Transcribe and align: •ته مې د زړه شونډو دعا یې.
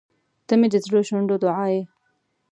•ته 0.47 0.53
مې 0.59 0.67
د 0.73 0.75
زړه 0.85 1.01
شونډو 1.07 1.35
دعا 1.43 1.65
یې. 1.73 1.81